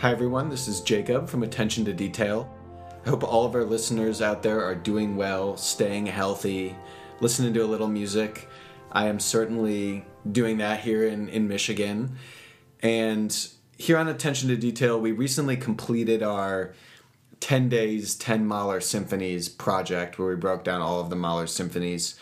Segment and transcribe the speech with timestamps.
[0.00, 0.48] Hi, everyone.
[0.48, 2.50] This is Jacob from Attention to Detail.
[3.04, 6.74] I hope all of our listeners out there are doing well, staying healthy,
[7.20, 8.48] listening to a little music.
[8.90, 12.16] I am certainly doing that here in, in Michigan.
[12.82, 16.72] And here on Attention to Detail, we recently completed our
[17.40, 22.18] 10 Days, 10 Mahler Symphonies project where we broke down all of the Mahler symphonies.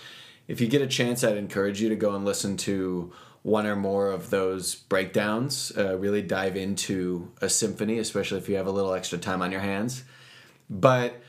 [0.49, 3.77] If you get a chance, I'd encourage you to go and listen to one or
[3.77, 5.73] more of those breakdowns.
[5.77, 9.53] Uh, really dive into a symphony, especially if you have a little extra time on
[9.53, 10.05] your hands.
[10.69, 11.21] But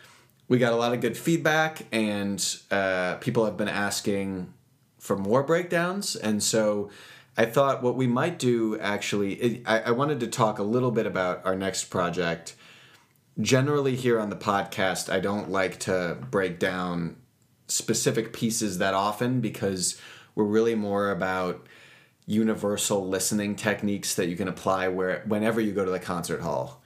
[0.48, 4.54] we got a lot of good feedback, and uh, people have been asking
[4.98, 6.16] for more breakdowns.
[6.16, 6.90] And so
[7.38, 10.92] I thought what we might do actually, it, I, I wanted to talk a little
[10.92, 12.56] bit about our next project.
[13.40, 17.16] Generally, here on the podcast, I don't like to break down
[17.68, 20.02] specific pieces that often because
[20.36, 21.66] we're really more about
[22.30, 26.84] universal listening techniques that you can apply where whenever you go to the concert hall.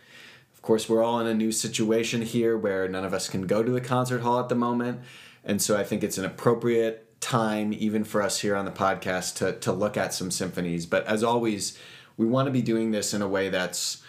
[0.53, 3.61] Of course, we're all in a new situation here where none of us can go
[3.61, 5.01] to the concert hall at the moment,
[5.43, 9.35] and so I think it's an appropriate time even for us here on the podcast
[9.35, 11.77] to to look at some symphonies, but as always,
[12.15, 14.01] we want to be doing this in a way that's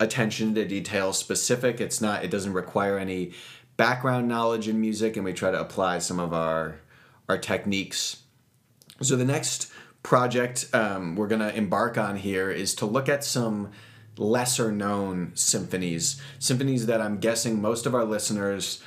[0.00, 1.82] attention to detail specific.
[1.82, 3.32] It's not it doesn't require any
[3.76, 6.80] background knowledge in music and we try to apply some of our
[7.28, 8.22] our techniques.
[9.02, 9.70] So the next
[10.02, 13.70] project um, we're going to embark on here is to look at some
[14.16, 18.82] lesser known symphonies, symphonies that I'm guessing most of our listeners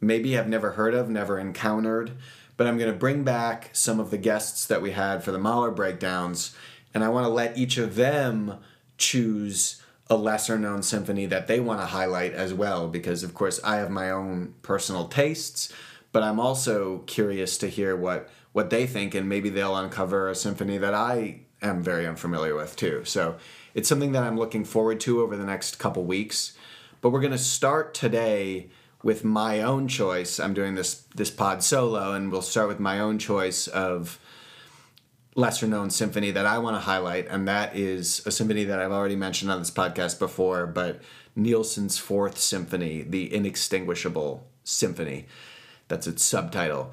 [0.00, 2.12] maybe have never heard of, never encountered.
[2.56, 5.38] But I'm going to bring back some of the guests that we had for the
[5.38, 6.54] Mahler breakdowns,
[6.92, 8.58] and I want to let each of them
[8.98, 13.60] choose a lesser known symphony that they want to highlight as well, because of course
[13.62, 15.72] I have my own personal tastes,
[16.12, 20.34] but I'm also curious to hear what what they think, and maybe they'll uncover a
[20.34, 23.04] symphony that I am very unfamiliar with too.
[23.04, 23.36] So
[23.74, 26.56] it's something that I'm looking forward to over the next couple weeks.
[27.00, 28.70] But we're going to start today
[29.02, 30.38] with my own choice.
[30.38, 34.18] I'm doing this this pod solo, and we'll start with my own choice of
[35.36, 38.92] lesser known symphony that I want to highlight, and that is a symphony that I've
[38.92, 41.00] already mentioned on this podcast before, but
[41.36, 45.26] Nielsen's Fourth Symphony, the Inextinguishable Symphony.
[45.88, 46.92] That's its subtitle.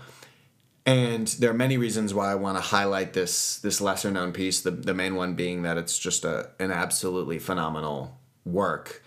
[0.87, 4.61] And there are many reasons why I want to highlight this this lesser known piece.
[4.61, 9.03] The the main one being that it's just a an absolutely phenomenal work.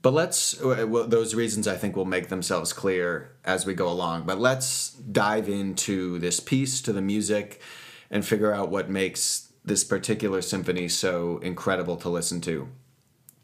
[0.00, 3.88] But let's uh, well, those reasons I think will make themselves clear as we go
[3.88, 4.26] along.
[4.26, 7.60] But let's dive into this piece, to the music,
[8.12, 12.68] and figure out what makes this particular symphony so incredible to listen to.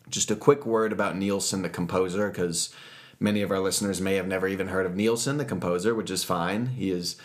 [0.08, 2.72] Just a quick word about Nielsen, the composer, because
[3.18, 6.22] many of our listeners may have never even heard of Nielsen, the composer, which is
[6.22, 6.66] fine.
[6.66, 7.16] He is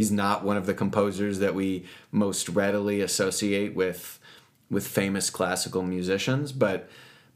[0.00, 4.18] he's not one of the composers that we most readily associate with
[4.70, 6.88] with famous classical musicians, but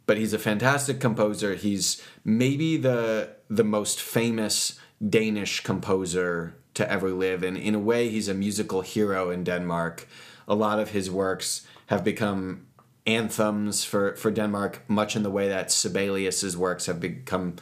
[0.06, 1.56] but he's a fantastic composer.
[1.56, 8.08] He's maybe the the most famous Danish composer to ever live, and in a way,
[8.08, 10.08] he's a musical hero in Denmark.
[10.48, 12.66] A lot of his works have become
[13.06, 17.56] anthems for, for Denmark, much in the way that Sibelius's works have become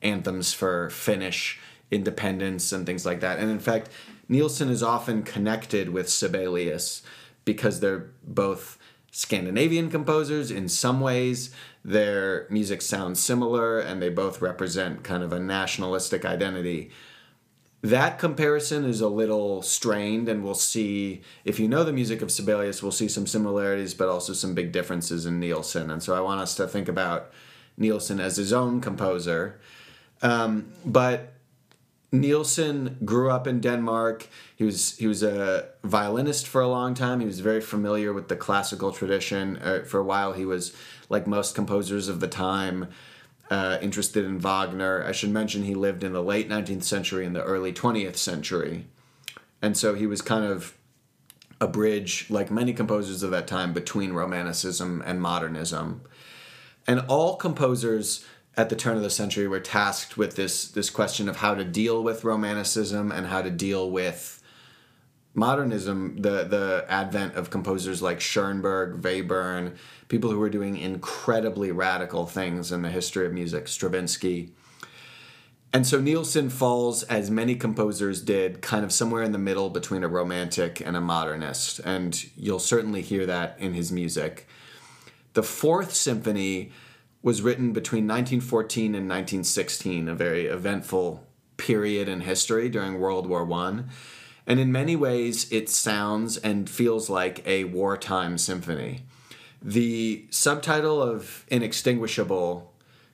[0.00, 1.58] anthems for Finnish
[1.90, 3.38] independence and things like that.
[3.38, 3.90] And in fact,
[4.28, 7.02] Nielsen is often connected with Sibelius
[7.44, 8.78] because they're both
[9.10, 11.54] Scandinavian composers in some ways.
[11.84, 16.90] Their music sounds similar and they both represent kind of a nationalistic identity.
[17.82, 22.32] That comparison is a little strained, and we'll see if you know the music of
[22.32, 25.90] Sibelius, we'll see some similarities, but also some big differences in Nielsen.
[25.90, 27.30] And so I want us to think about
[27.76, 29.60] Nielsen as his own composer.
[30.20, 31.35] Um, but
[32.12, 34.28] Nielsen grew up in Denmark.
[34.54, 37.20] He was he was a violinist for a long time.
[37.20, 39.58] He was very familiar with the classical tradition.
[39.58, 40.72] Uh, for a while, he was
[41.08, 42.88] like most composers of the time,
[43.50, 45.04] uh, interested in Wagner.
[45.04, 48.86] I should mention he lived in the late 19th century and the early 20th century,
[49.60, 50.76] and so he was kind of
[51.60, 56.02] a bridge, like many composers of that time, between Romanticism and modernism.
[56.86, 58.24] And all composers
[58.56, 61.54] at the turn of the century we were tasked with this this question of how
[61.54, 64.42] to deal with romanticism and how to deal with
[65.36, 69.76] modernism the the advent of composers like Schoenberg, Webern,
[70.08, 74.52] people who were doing incredibly radical things in the history of music, Stravinsky.
[75.72, 80.04] And so Nielsen falls, as many composers did, kind of somewhere in the middle between
[80.04, 81.80] a romantic and a modernist.
[81.80, 84.48] And you'll certainly hear that in his music.
[85.34, 86.72] The fourth symphony
[87.26, 91.26] was written between 1914 and 1916, a very eventful
[91.56, 93.90] period in history during World War One.
[94.46, 99.02] And in many ways, it sounds and feels like a wartime symphony.
[99.60, 102.72] The subtitle of Inextinguishable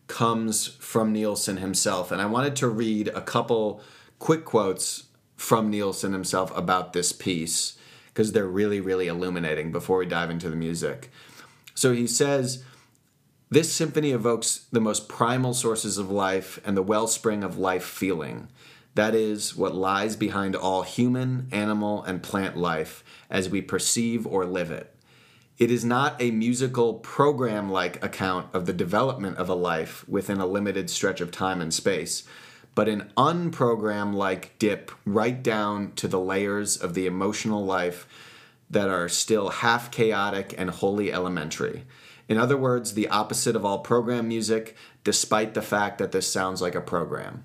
[0.09, 3.81] comes from Nielsen himself, and I wanted to read a couple
[4.19, 5.05] quick quotes
[5.37, 7.79] from Nielsen himself about this piece
[8.09, 11.11] because they're really, really illuminating before we dive into the music.
[11.75, 12.63] So he says,
[13.53, 18.49] This symphony evokes the most primal sources of life and the wellspring of life feeling.
[18.95, 24.47] That is what lies behind all human, animal, and plant life as we perceive or
[24.47, 24.97] live it.
[25.59, 30.41] It is not a musical program like account of the development of a life within
[30.41, 32.23] a limited stretch of time and space,
[32.75, 38.07] but an unprogram like dip right down to the layers of the emotional life
[38.71, 41.85] that are still half chaotic and wholly elementary.
[42.29, 46.63] In other words, the opposite of all program music, despite the fact that this sounds
[46.63, 47.45] like a program.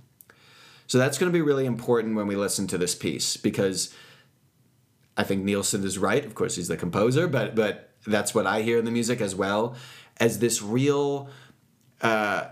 [0.88, 3.94] So that's going to be really important when we listen to this piece because
[5.18, 6.24] I think Nielsen is right.
[6.24, 9.36] Of course, he's the composer, but but that's what I hear in the music as
[9.36, 9.76] well
[10.18, 11.30] as this real
[12.02, 12.46] uh,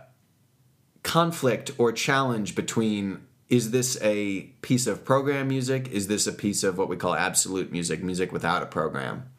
[1.04, 5.88] conflict or challenge between is this a piece of program music?
[5.90, 9.30] Is this a piece of what we call absolute music, music without a program?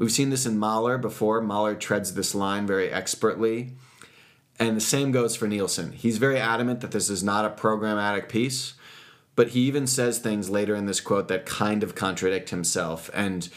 [0.00, 1.42] We've seen this in Mahler before.
[1.42, 3.74] Mahler treads this line very expertly.
[4.58, 5.92] And the same goes for Nielsen.
[5.92, 8.72] He's very adamant that this is not a programmatic piece,
[9.36, 13.10] but he even says things later in this quote that kind of contradict himself.
[13.12, 13.50] And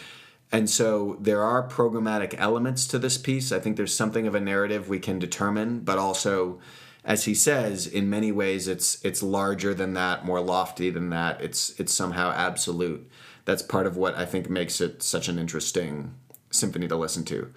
[0.52, 3.54] and so there are programmatic elements to this piece.
[3.54, 6.60] I think there's something of a narrative we can determine, but also
[7.06, 11.40] as he says, in many ways it's it's larger than that, more lofty than that.
[11.40, 13.10] It's it's somehow absolute.
[13.46, 16.16] That's part of what I think makes it such an interesting
[16.54, 17.54] symphony to listen to.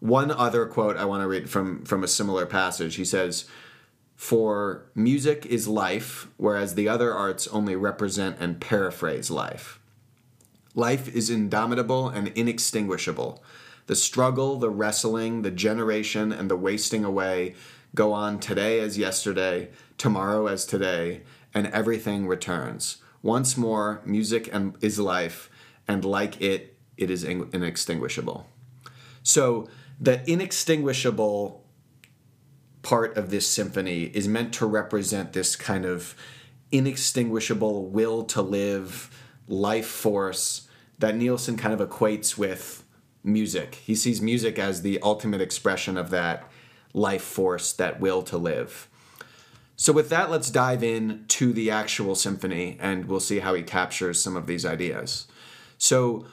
[0.00, 2.96] One other quote I want to read from from a similar passage.
[2.96, 3.44] He says,
[4.16, 9.80] "For music is life, whereas the other arts only represent and paraphrase life.
[10.74, 13.42] Life is indomitable and inextinguishable.
[13.86, 17.54] The struggle, the wrestling, the generation, and the wasting away."
[17.94, 21.22] go on today as yesterday, tomorrow as today,
[21.54, 22.98] and everything returns.
[23.22, 25.50] Once more, music and, is life,
[25.88, 28.46] and like it, it is inextinguishable.
[29.22, 29.68] So,
[30.00, 31.64] the inextinguishable
[32.82, 36.14] part of this symphony is meant to represent this kind of
[36.70, 39.10] inextinguishable will to live,
[39.48, 40.68] life force
[40.98, 42.84] that Nielsen kind of equates with
[43.22, 43.76] music.
[43.76, 46.48] He sees music as the ultimate expression of that
[46.92, 48.88] life force, that will to live.
[49.76, 53.62] So, with that, let's dive in to the actual symphony and we'll see how he
[53.62, 55.28] captures some of these ideas.
[55.76, 56.26] So,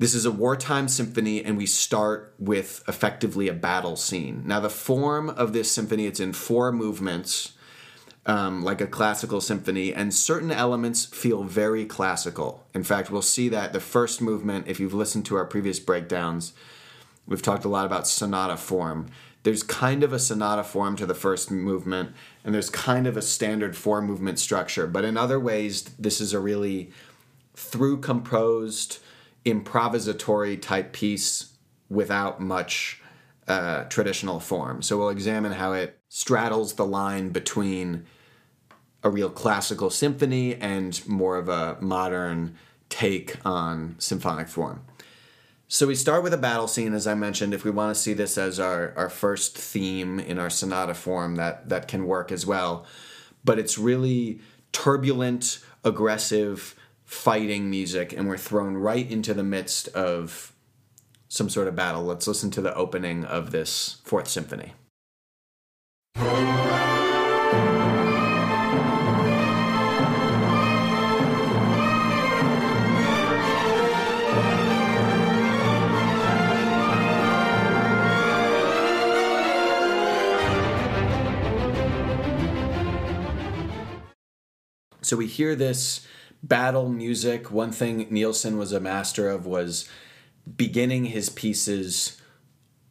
[0.00, 4.42] this is a wartime symphony, and we start with effectively a battle scene.
[4.46, 7.52] Now, the form of this symphony, it's in four movements,
[8.24, 12.66] um, like a classical symphony, and certain elements feel very classical.
[12.72, 16.54] In fact, we'll see that the first movement, if you've listened to our previous breakdowns,
[17.26, 19.10] we've talked a lot about sonata form
[19.42, 22.12] there's kind of a sonata form to the first movement,
[22.44, 24.86] and there's kind of a standard four movement structure.
[24.86, 26.90] But in other ways, this is a really
[27.54, 28.98] through composed,
[29.44, 31.54] improvisatory type piece
[31.88, 33.00] without much
[33.48, 34.82] uh, traditional form.
[34.82, 38.06] So we'll examine how it straddles the line between
[39.02, 42.56] a real classical symphony and more of a modern
[42.88, 44.84] take on symphonic form.
[45.68, 47.54] So we start with a battle scene, as I mentioned.
[47.54, 51.36] If we want to see this as our, our first theme in our sonata form,
[51.36, 52.84] that that can work as well.
[53.44, 54.40] But it's really
[54.72, 56.74] turbulent, aggressive,
[57.10, 60.52] fighting music, and we're thrown right into the midst of
[61.26, 62.04] some sort of battle.
[62.04, 64.74] Let's listen to the opening of this fourth symphony.
[85.02, 86.06] So we hear this
[86.42, 87.50] battle music.
[87.50, 89.88] One thing Nielsen was a master of was
[90.56, 92.20] beginning his pieces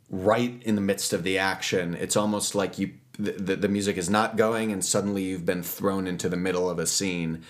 [0.10, 1.96] right in the midst of the action.
[1.96, 6.08] It's almost like you the, the music is not going and suddenly you've been thrown
[6.08, 7.44] into the middle of a scene.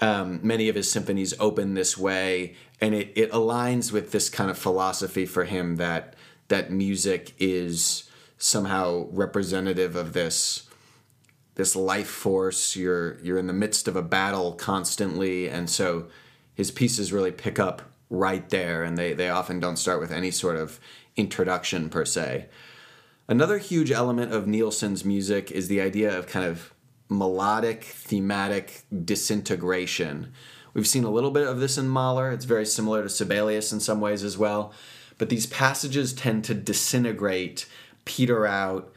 [0.00, 4.50] Um, many of his symphonies open this way, and it, it aligns with this kind
[4.50, 6.16] of philosophy for him that
[6.48, 10.64] that music is somehow representative of this
[11.54, 12.76] this life force.
[12.76, 16.06] You're you're in the midst of a battle constantly, and so
[16.54, 20.30] his pieces really pick up right there, and they they often don't start with any
[20.30, 20.80] sort of
[21.16, 22.46] introduction per se.
[23.28, 26.74] Another huge element of Nielsen's music is the idea of kind of
[27.08, 30.32] melodic, thematic disintegration.
[30.74, 32.32] We've seen a little bit of this in Mahler.
[32.32, 34.72] It's very similar to Sibelius in some ways as well.
[35.18, 37.66] but these passages tend to disintegrate,
[38.04, 38.92] peter out,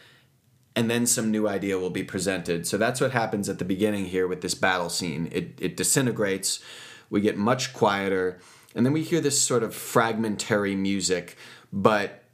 [0.78, 2.68] and then some new idea will be presented.
[2.68, 5.28] So that's what happens at the beginning here with this battle scene.
[5.32, 6.60] It, it disintegrates,
[7.10, 8.40] we get much quieter,
[8.76, 11.36] and then we hear this sort of fragmentary music,
[11.74, 12.26] but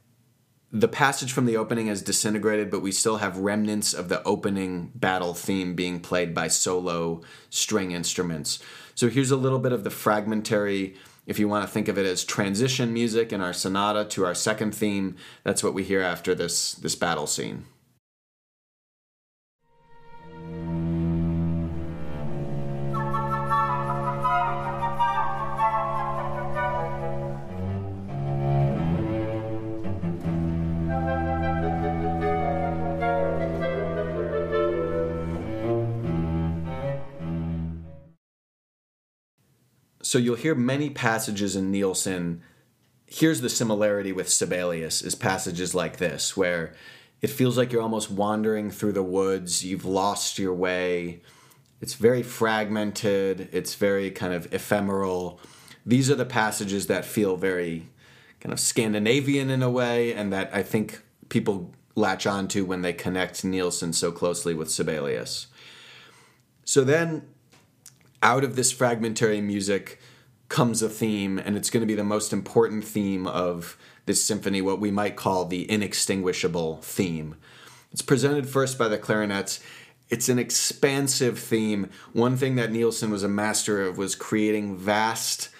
[0.70, 4.92] the passage from the opening has disintegrated, but we still have remnants of the opening
[4.94, 8.58] battle theme being played by solo string instruments.
[8.94, 10.96] So here's a little bit of the fragmentary,
[11.26, 14.34] if you want to think of it as transition music in our sonata to our
[14.34, 15.16] second theme.
[15.44, 17.64] That's what we hear after this, this battle scene.
[40.14, 42.40] So you'll hear many passages in Nielsen.
[43.04, 46.72] Here's the similarity with Sibelius is passages like this where
[47.20, 51.20] it feels like you're almost wandering through the woods, you've lost your way.
[51.80, 55.40] It's very fragmented, it's very kind of ephemeral.
[55.84, 57.88] These are the passages that feel very
[58.38, 62.92] kind of Scandinavian in a way and that I think people latch onto when they
[62.92, 65.48] connect Nielsen so closely with Sibelius.
[66.64, 67.33] So then
[68.24, 70.00] out of this fragmentary music
[70.48, 73.76] comes a theme, and it's going to be the most important theme of
[74.06, 77.36] this symphony, what we might call the inextinguishable theme.
[77.92, 79.60] It's presented first by the clarinets.
[80.08, 81.90] It's an expansive theme.
[82.12, 85.50] One thing that Nielsen was a master of was creating vast,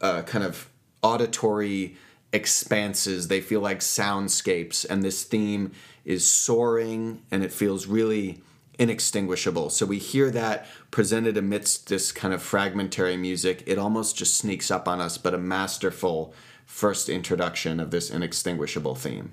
[0.00, 0.68] uh, kind of
[1.02, 1.96] auditory
[2.32, 3.28] expanses.
[3.28, 5.72] They feel like soundscapes, and this theme
[6.04, 8.42] is soaring and it feels really
[8.78, 9.70] inextinguishable.
[9.70, 13.62] So we hear that presented amidst this kind of fragmentary music.
[13.66, 18.94] It almost just sneaks up on us, but a masterful first introduction of this inextinguishable
[18.94, 19.32] theme.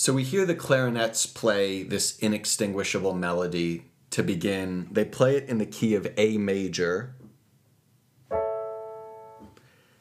[0.00, 4.88] So we hear the clarinets play this inextinguishable melody to begin.
[4.90, 7.14] They play it in the key of A major.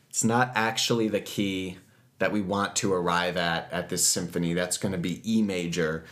[0.09, 1.79] It's not actually the key
[2.19, 4.53] that we want to arrive at at this symphony.
[4.53, 6.05] That's going to be E major,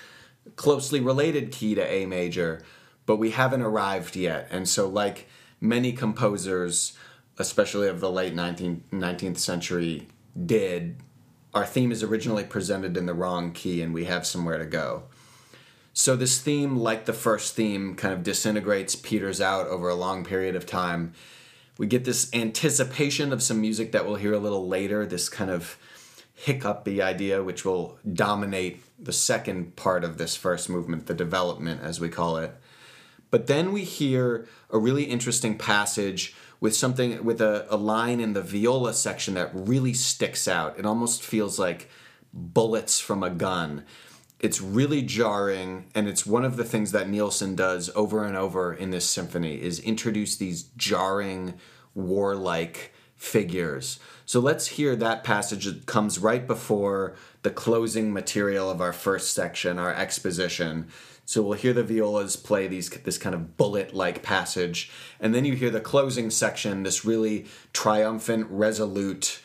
[0.57, 2.61] closely related key to A major,
[3.05, 4.49] but we haven't arrived yet.
[4.51, 5.29] And so, like
[5.61, 6.91] many composers,
[7.37, 10.09] especially of the late 19th, 19th century,
[10.45, 10.97] did,
[11.57, 15.03] our theme is originally presented in the wrong key and we have somewhere to go.
[15.91, 20.23] So this theme, like the first theme, kind of disintegrates, peters out over a long
[20.23, 21.13] period of time.
[21.79, 25.49] We get this anticipation of some music that we'll hear a little later, this kind
[25.49, 25.79] of
[26.35, 31.99] hiccupy idea, which will dominate the second part of this first movement, the development, as
[31.99, 32.55] we call it.
[33.31, 38.33] But then we hear a really interesting passage with something with a, a line in
[38.33, 40.77] the viola section that really sticks out.
[40.77, 41.89] It almost feels like
[42.33, 43.83] bullets from a gun.
[44.39, 48.73] It's really jarring, and it's one of the things that Nielsen does over and over
[48.73, 51.55] in this symphony is introduce these jarring,
[51.95, 53.99] warlike figures.
[54.25, 59.33] So let's hear that passage that comes right before the closing material of our first
[59.33, 60.87] section, our exposition.
[61.27, 65.55] So we'll hear the violas play these this kind of bullet-like passage, and then you
[65.55, 69.41] hear the closing section, this really triumphant, resolute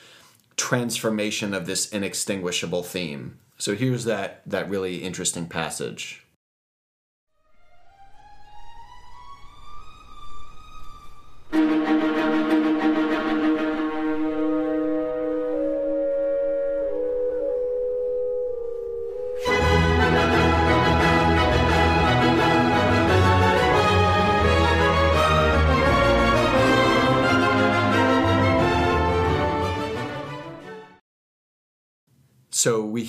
[0.56, 3.36] transformation of this inextinguishable theme.
[3.58, 6.24] So here's that that really interesting passage.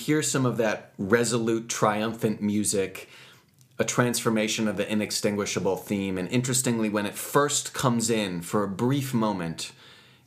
[0.04, 3.10] Hear some of that resolute, triumphant music,
[3.80, 6.18] a transformation of the inextinguishable theme.
[6.18, 9.72] And interestingly, when it first comes in for a brief moment,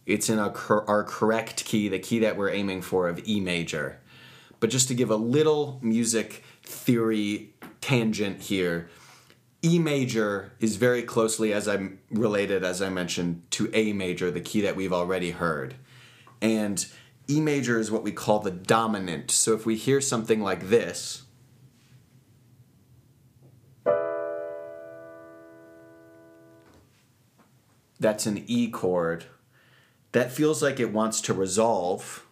[0.06, 0.52] it's in our,
[0.88, 3.98] our correct key, the key that we're aiming for of E major.
[4.60, 8.88] But just to give a little music theory tangent here,
[9.62, 14.40] E major is very closely as I'm related, as I mentioned, to A major, the
[14.40, 15.74] key that we've already heard.
[16.40, 16.86] And
[17.28, 19.30] E major is what we call the dominant.
[19.32, 21.24] So if we hear something like this,
[27.98, 29.24] that's an E chord.
[30.12, 32.22] That feels like it wants to resolve.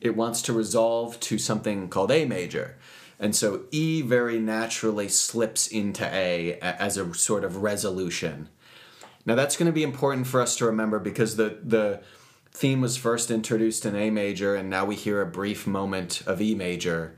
[0.00, 2.76] It wants to resolve to something called A major.
[3.20, 8.48] And so E very naturally slips into A as a sort of resolution.
[9.26, 12.00] Now that's going to be important for us to remember because the the
[12.50, 16.40] theme was first introduced in A major, and now we hear a brief moment of
[16.40, 17.14] E major.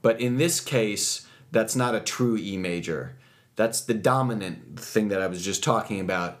[0.00, 3.16] But in this case, that's not a true E major.
[3.56, 6.40] That's the dominant thing that I was just talking about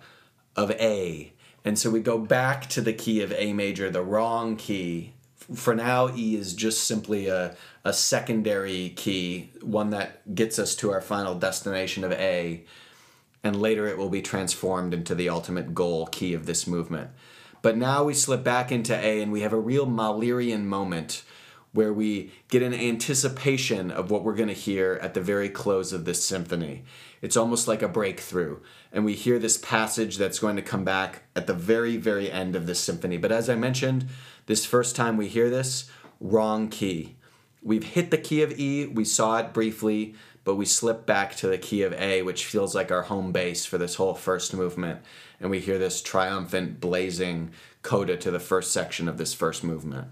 [0.56, 1.32] of A.
[1.64, 5.14] And so we go back to the key of A major, the wrong key.
[5.54, 10.90] For now, E is just simply a, a secondary key, one that gets us to
[10.90, 12.64] our final destination of A.
[13.44, 17.10] And later it will be transformed into the ultimate goal key of this movement.
[17.60, 21.24] But now we slip back into A and we have a real Mahlerian moment
[21.72, 25.92] where we get an anticipation of what we're going to hear at the very close
[25.92, 26.84] of this symphony.
[27.22, 28.58] It's almost like a breakthrough.
[28.92, 32.54] And we hear this passage that's going to come back at the very, very end
[32.54, 33.16] of this symphony.
[33.16, 34.06] But as I mentioned,
[34.46, 37.16] this first time we hear this, wrong key.
[37.62, 40.14] We've hit the key of E, we saw it briefly,
[40.44, 43.64] but we slip back to the key of A, which feels like our home base
[43.64, 45.00] for this whole first movement
[45.42, 47.50] and we hear this triumphant, blazing
[47.82, 50.06] coda to the first section of this first movement.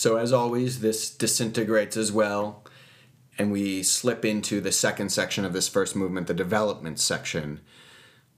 [0.00, 2.64] So, as always, this disintegrates as well,
[3.36, 7.60] and we slip into the second section of this first movement, the development section.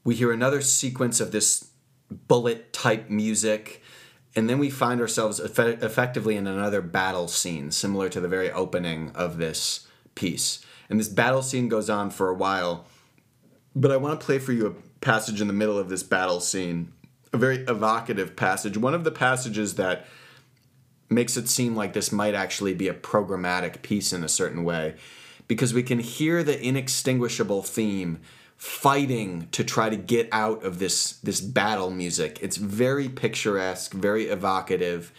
[0.03, 1.71] We hear another sequence of this
[2.11, 3.81] bullet type music,
[4.35, 8.51] and then we find ourselves eff- effectively in another battle scene, similar to the very
[8.51, 10.67] opening of this piece.
[10.91, 12.87] And this battle scene goes on for a while,
[13.77, 16.41] but I want to play for you a passage in the middle of this battle
[16.41, 16.93] scene,
[17.33, 18.77] a very evocative passage.
[18.77, 20.07] One of the passages that
[21.09, 24.95] makes it seem like this might actually be a programmatic piece in a certain way
[25.49, 28.21] because we can hear the inextinguishable theme
[28.57, 32.39] fighting to try to get out of this this battle music.
[32.41, 35.13] It's very picturesque very evocative.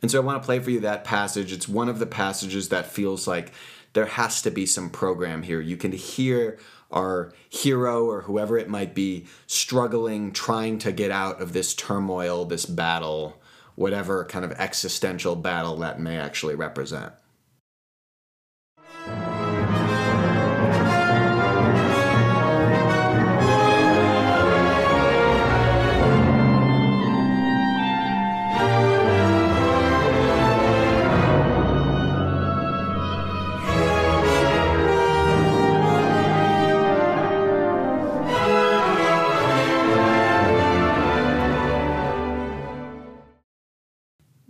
[0.00, 1.52] And so i want to play for you that passage.
[1.52, 3.52] It's one of the passages that feels like
[3.92, 5.60] there has to be some program here.
[5.60, 6.58] You can hear
[6.90, 12.44] our hero or whoever it might be struggling trying to get out of this turmoil
[12.44, 13.41] this battle
[13.74, 17.12] whatever kind of existential battle that may actually represent.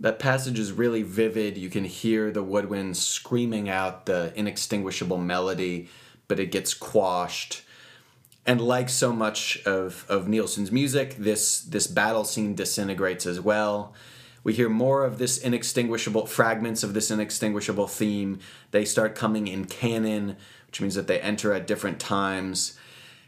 [0.03, 1.57] That passage is really vivid.
[1.57, 5.87] You can hear the woodwind screaming out the inextinguishable melody,
[6.27, 7.61] but it gets quashed.
[8.45, 13.93] And like so much of, of Nielsen's music, this, this battle scene disintegrates as well.
[14.43, 18.39] We hear more of this inextinguishable fragments of this inextinguishable theme.
[18.71, 20.35] They start coming in canon,
[20.67, 22.77] which means that they enter at different times.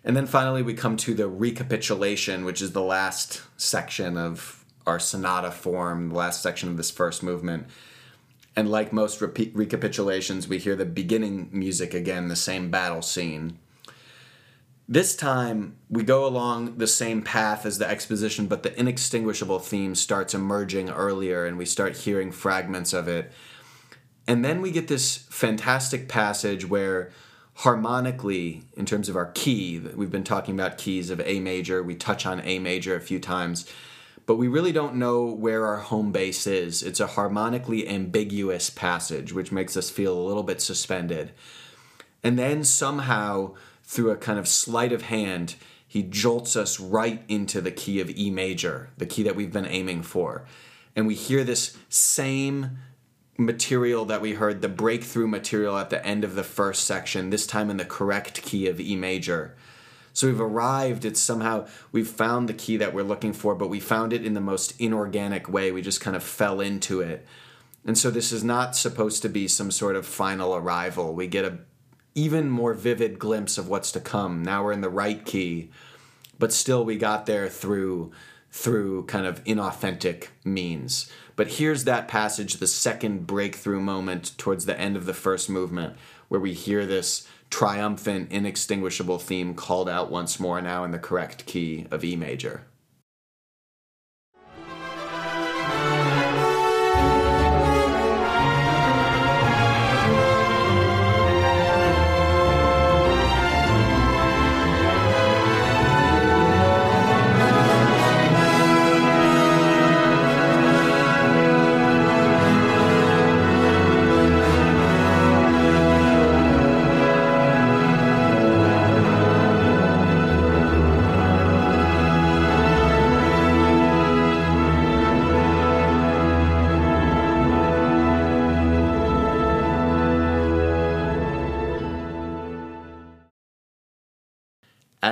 [0.03, 4.99] And then finally, we come to the recapitulation, which is the last section of our
[4.99, 7.67] sonata form, the last section of this first movement.
[8.55, 13.59] And like most repeat recapitulations, we hear the beginning music again, the same battle scene.
[14.87, 19.95] This time, we go along the same path as the exposition, but the inextinguishable theme
[19.95, 23.31] starts emerging earlier, and we start hearing fragments of it.
[24.27, 27.11] And then we get this fantastic passage where
[27.59, 31.95] harmonically, in terms of our key, we've been talking about keys of A major, we
[31.95, 33.69] touch on A major a few times,
[34.25, 36.81] but we really don't know where our home base is.
[36.81, 41.31] It's a harmonically ambiguous passage, which makes us feel a little bit suspended.
[42.23, 45.55] And then somehow, through a kind of sleight of hand,
[45.87, 49.67] he jolts us right into the key of E major, the key that we've been
[49.67, 50.45] aiming for.
[50.95, 52.79] And we hear this same
[53.37, 57.45] material that we heard, the breakthrough material at the end of the first section, this
[57.45, 59.55] time in the correct key of E major.
[60.15, 63.81] So we've arrived, it's somehow, we've found the key that we're looking for, but we
[63.81, 65.73] found it in the most inorganic way.
[65.73, 67.27] We just kind of fell into it.
[67.85, 71.13] And so this is not supposed to be some sort of final arrival.
[71.13, 71.57] We get a
[72.15, 74.41] even more vivid glimpse of what's to come.
[74.41, 75.69] Now we're in the right key,
[76.39, 78.13] but still we got there through
[78.55, 81.11] through kind of inauthentic means.
[81.35, 85.97] But here's that passage, the second breakthrough moment towards the end of the first movement,
[86.29, 91.45] where we hear this triumphant, inextinguishable theme called out once more now in the correct
[91.45, 92.63] key of E major.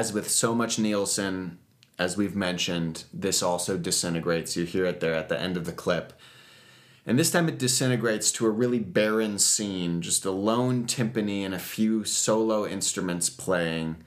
[0.04, 1.58] As with so much Nielsen,
[1.98, 4.58] as we've mentioned, this also disintegrates.
[4.58, 6.12] You hear it there at the end of the clip.
[7.06, 11.54] And this time it disintegrates to a really barren scene, just a lone timpani and
[11.54, 14.04] a few solo instruments playing.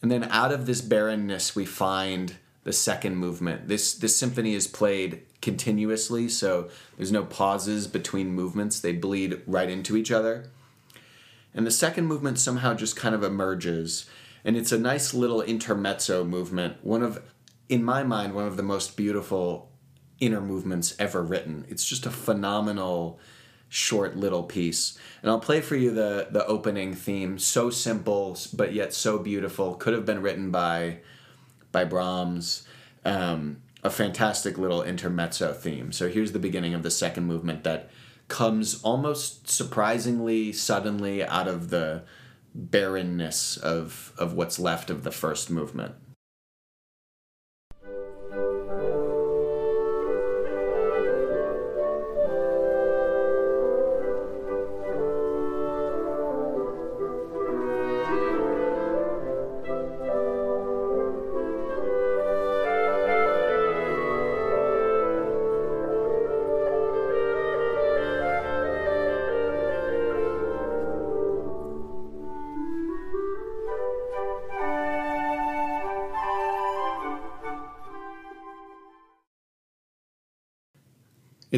[0.00, 3.66] And then out of this barrenness, we find the second movement.
[3.66, 9.68] This, this symphony is played continuously, so there's no pauses between movements, they bleed right
[9.68, 10.48] into each other.
[11.52, 14.08] And the second movement somehow just kind of emerges
[14.44, 16.78] and it's a nice little intermezzo movement.
[16.82, 17.22] One of,
[17.68, 19.70] in my mind, one of the most beautiful
[20.20, 21.66] inner movements ever written.
[21.68, 23.18] It's just a phenomenal
[23.68, 24.98] short little piece.
[25.22, 27.38] And I'll play for you the the opening theme.
[27.38, 29.74] So simple but yet so beautiful.
[29.74, 30.98] Could have been written by
[31.72, 32.64] by Brahms.
[33.04, 35.90] Um, a fantastic little intermezzo theme.
[35.90, 37.90] So here's the beginning of the second movement that
[38.28, 42.04] comes almost surprisingly suddenly out of the
[42.54, 45.94] barrenness of of what's left of the first movement.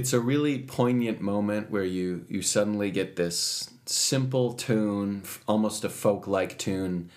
[0.05, 5.89] It's a really poignant moment where you you suddenly get this simple tune, almost a
[5.89, 7.09] folk like tune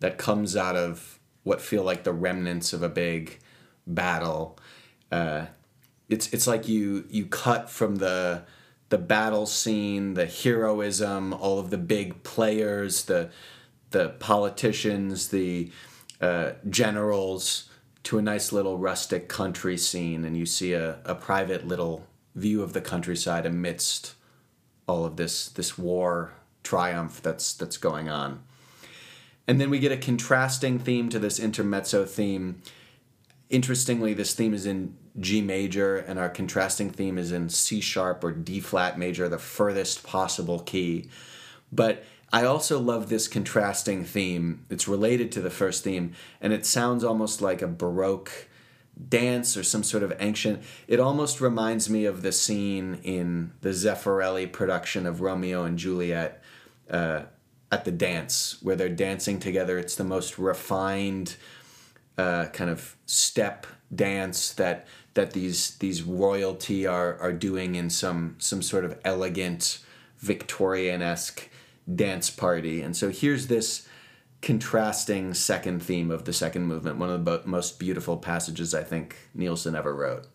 [0.00, 3.38] that comes out of what feel like the remnants of a big
[3.86, 4.58] battle.
[5.10, 5.46] Uh,
[6.10, 8.42] it's it's like you you cut from the
[8.90, 13.30] the battle scene, the heroism, all of the big players, the
[13.92, 15.72] the politicians, the
[16.20, 17.70] uh, generals,
[18.02, 22.62] to a nice little rustic country scene and you see a, a private little view
[22.62, 24.14] of the countryside amidst
[24.86, 28.42] all of this this war triumph that's that's going on.
[29.46, 32.62] And then we get a contrasting theme to this intermezzo theme.
[33.48, 38.22] Interestingly, this theme is in G major, and our contrasting theme is in C sharp
[38.22, 41.08] or D flat major, the furthest possible key.
[41.72, 44.64] But I also love this contrasting theme.
[44.70, 48.46] It's related to the first theme, and it sounds almost like a Baroque
[49.08, 50.62] dance or some sort of ancient.
[50.86, 56.42] It almost reminds me of the scene in the Zeffirelli production of Romeo and Juliet
[56.90, 57.22] uh,
[57.72, 59.78] at the dance, where they're dancing together.
[59.78, 61.36] It's the most refined
[62.18, 68.36] uh, kind of step dance that that these these royalty are are doing in some
[68.38, 69.80] some sort of elegant
[70.18, 71.48] Victorian esque
[71.92, 72.82] dance party.
[72.82, 73.88] And so here's this
[74.42, 79.16] contrasting second theme of the second movement, one of the most beautiful passages I think
[79.34, 80.26] Nielsen ever wrote.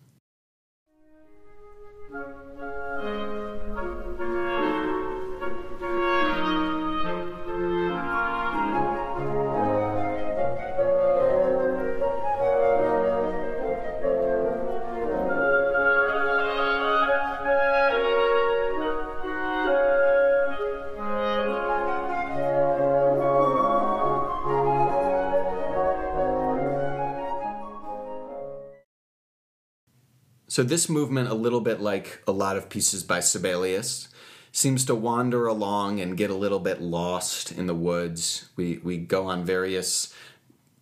[30.56, 34.08] So this movement, a little bit like a lot of pieces by Sibelius,
[34.54, 38.48] seems to wander along and get a little bit lost in the woods.
[38.56, 40.14] We we go on various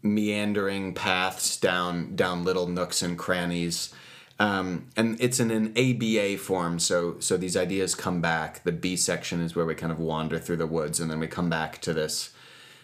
[0.03, 3.91] meandering paths down down little nooks and crannies.
[4.39, 8.63] Um, and it's in an ABA form, so so these ideas come back.
[8.63, 11.25] The B section is where we kind of wander through the woods, and then we
[11.25, 12.29] come back to this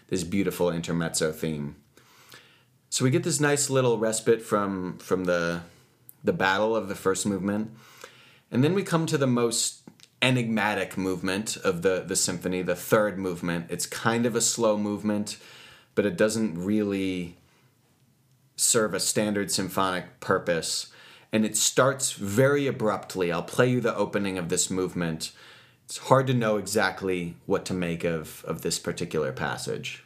[0.07, 1.75] this beautiful intermezzo theme.
[2.89, 5.61] So we get this nice little respite from from the
[6.23, 7.71] the battle of the first movement,
[8.51, 9.81] and then we come to the most
[10.21, 13.67] enigmatic movement of the the symphony, the third movement.
[13.69, 15.37] It's kind of a slow movement,
[15.95, 17.37] but it doesn't really
[18.55, 20.87] serve a standard symphonic purpose.
[21.31, 23.31] And it starts very abruptly.
[23.31, 25.31] I'll play you the opening of this movement.
[25.85, 30.03] It's hard to know exactly what to make of, of this particular passage.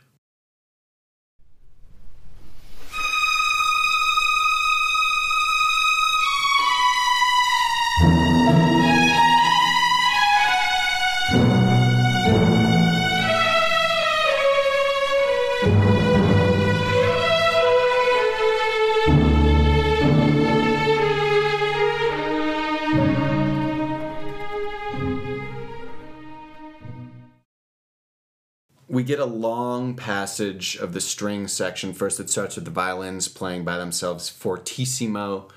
[29.04, 31.92] We get a long passage of the string section.
[31.92, 35.50] First, it starts with the violins playing by themselves fortissimo.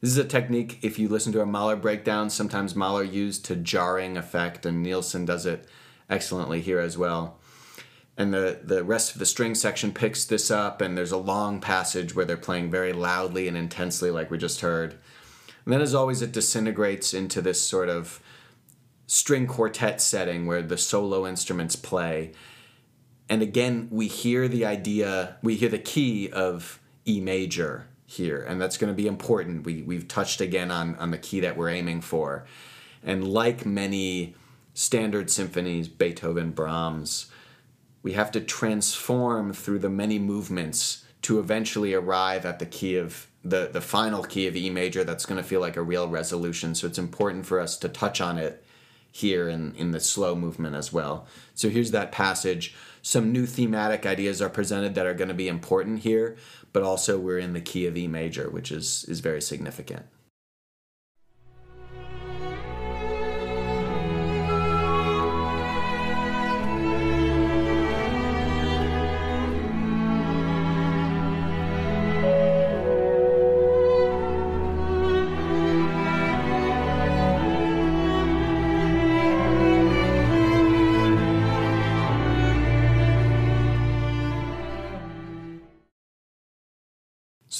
[0.00, 3.54] This is a technique, if you listen to a Mahler breakdown, sometimes Mahler used to
[3.54, 5.68] jarring effect, and Nielsen does it
[6.08, 7.38] excellently here as well.
[8.16, 11.60] And the, the rest of the string section picks this up, and there's a long
[11.60, 14.94] passage where they're playing very loudly and intensely, like we just heard.
[15.64, 18.20] And then, as always, it disintegrates into this sort of
[19.06, 22.32] string quartet setting where the solo instruments play
[23.30, 28.60] and again, we hear the idea, we hear the key of E major here, and
[28.60, 29.64] that's going to be important.
[29.64, 32.44] We, we've touched again on, on the key that we're aiming for.
[33.04, 34.34] And like many
[34.74, 37.30] standard symphonies, Beethoven, Brahms,
[38.02, 43.28] we have to transform through the many movements to eventually arrive at the key of
[43.44, 46.74] the, the final key of E major that's going to feel like a real resolution.
[46.74, 48.64] So it's important for us to touch on it
[49.10, 51.26] here in, in the slow movement as well.
[51.54, 55.48] So here's that passage some new thematic ideas are presented that are going to be
[55.48, 56.36] important here,
[56.72, 60.04] but also we're in the key of E major, which is, is very significant.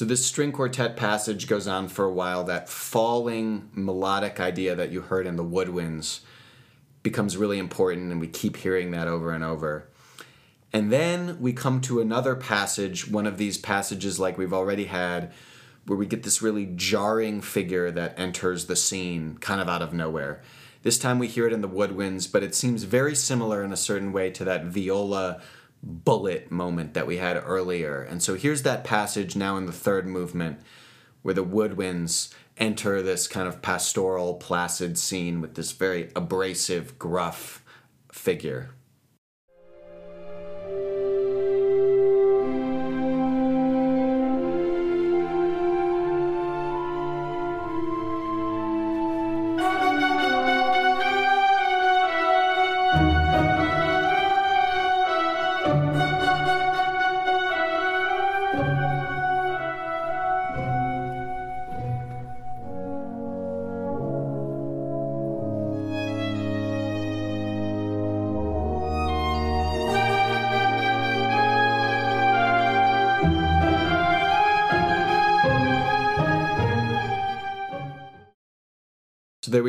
[0.01, 2.43] So this string quartet passage goes on for a while.
[2.45, 6.21] That falling melodic idea that you heard in the woodwinds
[7.03, 9.89] becomes really important, and we keep hearing that over and over.
[10.73, 15.33] And then we come to another passage, one of these passages like we've already had,
[15.85, 19.93] where we get this really jarring figure that enters the scene kind of out of
[19.93, 20.41] nowhere.
[20.81, 23.77] This time we hear it in the woodwinds, but it seems very similar in a
[23.77, 25.43] certain way to that viola
[25.83, 28.01] bullet moment that we had earlier.
[28.01, 30.59] And so here's that passage now in the third movement
[31.21, 37.63] where the woodwinds enter this kind of pastoral, placid scene with this very abrasive, gruff
[38.11, 38.71] figure.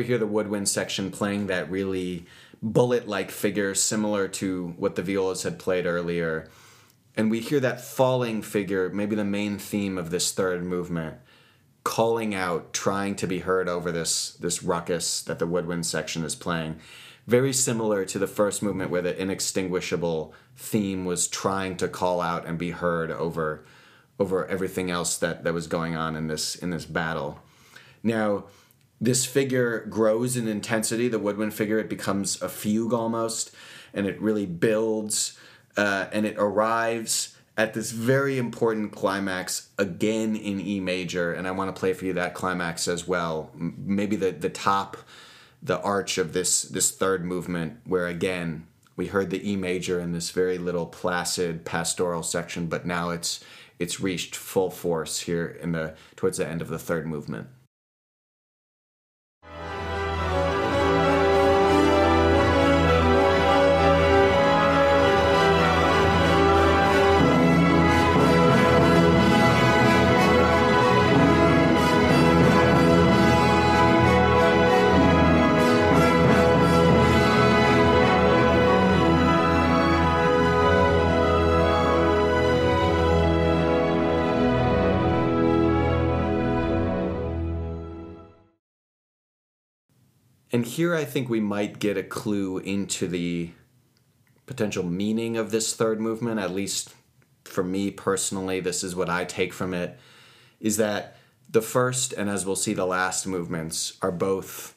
[0.03, 2.25] We hear the woodwind section playing that really
[2.61, 6.49] bullet like figure similar to what the violas had played earlier.
[7.15, 11.19] And we hear that falling figure, maybe the main theme of this third movement,
[11.85, 16.35] calling out, trying to be heard over this, this ruckus that the woodwind section is
[16.35, 16.81] playing.
[17.25, 22.45] Very similar to the first movement where the inextinguishable theme was trying to call out
[22.45, 23.63] and be heard over
[24.19, 27.39] over everything else that, that was going on in this in this battle.
[28.03, 28.43] Now,
[29.01, 31.07] this figure grows in intensity.
[31.07, 33.51] The woodwind figure it becomes a fugue almost,
[33.93, 35.37] and it really builds,
[35.77, 41.51] uh, and it arrives at this very important climax again in E major, and I
[41.51, 43.51] want to play for you that climax as well.
[43.55, 44.97] Maybe the the top,
[45.61, 50.11] the arch of this this third movement, where again we heard the E major in
[50.11, 53.43] this very little placid pastoral section, but now it's
[53.79, 57.47] it's reached full force here in the towards the end of the third movement.
[90.53, 93.49] And here I think we might get a clue into the
[94.45, 96.93] potential meaning of this third movement, at least
[97.43, 99.97] for me personally, this is what I take from it,
[100.59, 101.17] is that
[101.49, 104.75] the first and as we'll see the last movements are both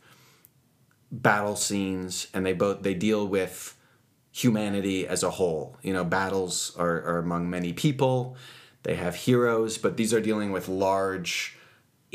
[1.12, 3.76] battle scenes and they both they deal with
[4.32, 5.76] humanity as a whole.
[5.82, 8.36] You know, battles are, are among many people.
[8.82, 11.55] They have heroes, but these are dealing with large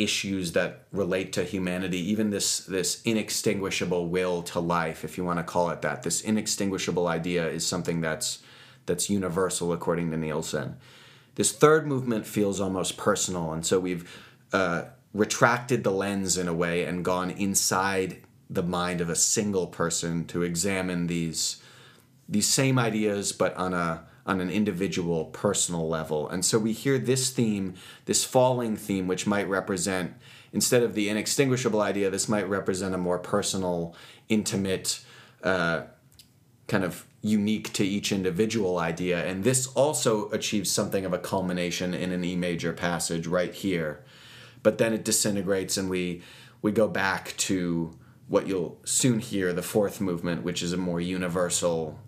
[0.03, 5.39] issues that relate to humanity even this this inextinguishable will to life if you want
[5.39, 6.03] to call it that.
[6.03, 8.39] This inextinguishable idea is something that's
[8.85, 10.77] that's universal according to Nielsen.
[11.35, 14.09] This third movement feels almost personal and so we've
[14.53, 18.17] uh, retracted the lens in a way and gone inside
[18.49, 21.61] the mind of a single person to examine these
[22.27, 26.29] these same ideas but on a on an individual personal level.
[26.29, 30.13] And so we hear this theme, this falling theme, which might represent,
[30.53, 33.95] instead of the inextinguishable idea, this might represent a more personal,
[34.29, 35.03] intimate,
[35.43, 35.83] uh,
[36.67, 39.25] kind of unique to each individual idea.
[39.25, 44.03] And this also achieves something of a culmination in an E major passage right here.
[44.63, 46.21] But then it disintegrates and we
[46.61, 51.01] we go back to what you'll soon hear, the fourth movement, which is a more
[51.01, 51.99] universal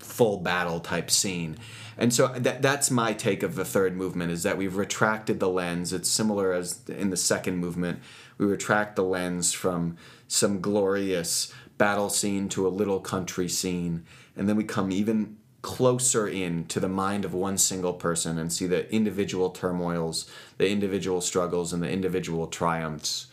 [0.00, 1.56] full battle type scene.
[1.96, 5.48] And so that that's my take of the third movement is that we've retracted the
[5.48, 5.92] lens.
[5.92, 8.00] It's similar as in the second movement.
[8.38, 14.04] We retract the lens from some glorious battle scene to a little country scene,
[14.36, 18.50] and then we come even closer in to the mind of one single person and
[18.50, 23.26] see the individual turmoils, the individual struggles, and the individual triumphs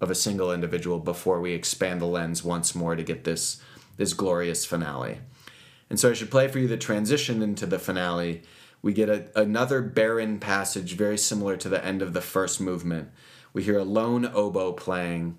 [0.00, 3.60] of a single individual before we expand the lens once more to get this
[3.96, 5.18] this glorious finale.
[5.90, 8.42] And so I should play for you the transition into the finale.
[8.82, 13.10] We get a, another barren passage very similar to the end of the first movement.
[13.52, 15.38] We hear a lone oboe playing.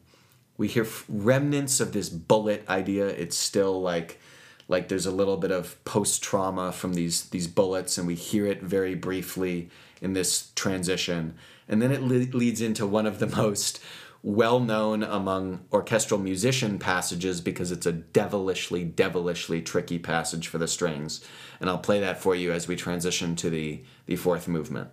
[0.58, 3.08] We hear remnants of this bullet idea.
[3.08, 4.20] It's still like
[4.68, 8.46] like there's a little bit of post trauma from these these bullets and we hear
[8.46, 9.70] it very briefly
[10.02, 11.36] in this transition.
[11.68, 13.80] And then it le- leads into one of the most
[14.22, 20.68] well known among orchestral musician passages because it's a devilishly, devilishly tricky passage for the
[20.68, 21.24] strings.
[21.60, 24.90] And I'll play that for you as we transition to the, the fourth movement.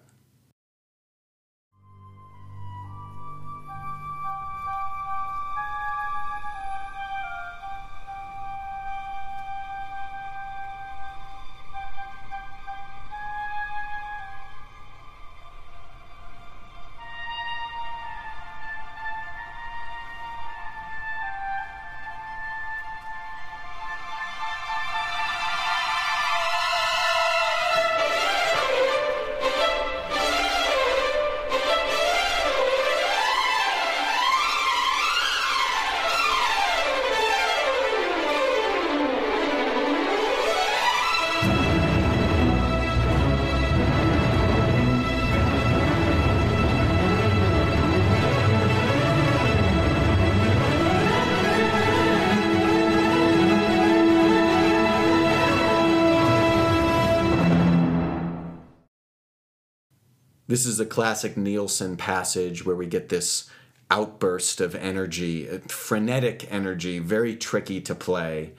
[60.56, 63.50] This is a classic Nielsen passage where we get this
[63.90, 68.54] outburst of energy, frenetic energy, very tricky to play.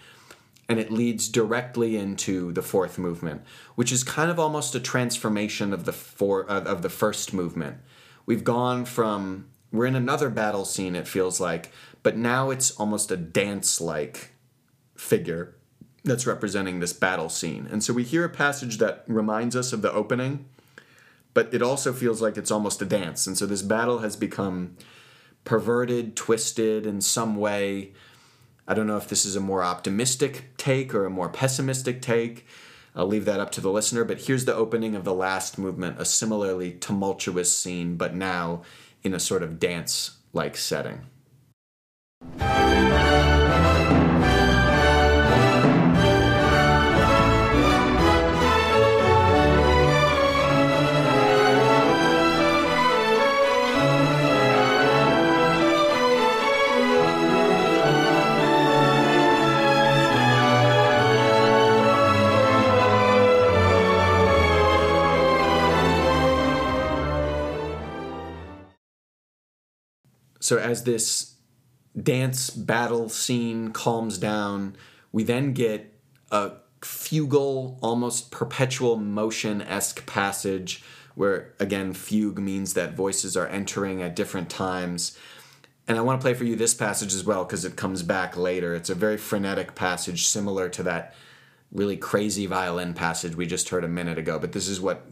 [0.70, 3.41] And it leads directly into the fourth movement,
[3.74, 7.78] which is kind of almost a transformation of the four of the first movement.
[8.28, 11.72] We've gone from we're in another battle scene it feels like,
[12.04, 14.34] but now it's almost a dance-like
[14.93, 15.56] figure
[16.04, 17.68] that's representing this battle scene.
[17.72, 20.45] And so we hear a passage that reminds us of the opening
[21.38, 23.28] but it also feels like it's almost a dance.
[23.28, 24.76] And so this battle has become
[25.44, 27.94] perverted, twisted in some way.
[28.68, 32.48] I don't know if this is a more optimistic take or a more pessimistic take.
[32.96, 36.02] I'll leave that up to the listener, but here's the opening of the last movement,
[36.02, 38.64] a similarly tumultuous scene, but now
[39.04, 41.06] in a sort of dance like setting.
[70.48, 71.34] So as this
[72.02, 74.78] dance battle scene calms down,
[75.12, 75.93] we then get
[76.32, 80.82] a fugal, almost perpetual motion esque passage
[81.16, 85.18] where, again, fugue means that voices are entering at different times.
[85.86, 88.38] And I want to play for you this passage as well because it comes back
[88.38, 88.74] later.
[88.74, 91.14] It's a very frenetic passage, similar to that
[91.74, 94.39] really crazy violin passage we just heard a minute ago.
[94.39, 95.08] But this is what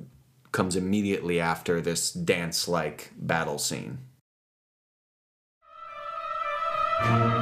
[0.53, 3.97] comes immediately after this dance like battle scene.
[6.97, 7.34] Thank you.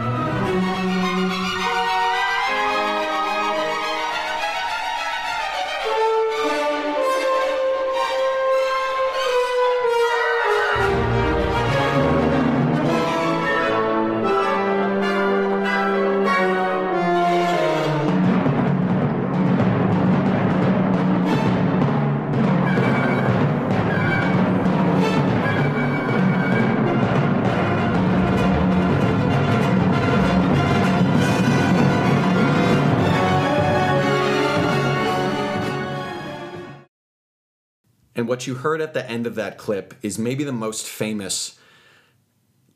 [38.24, 41.60] And what you heard at the end of that clip is maybe the most famous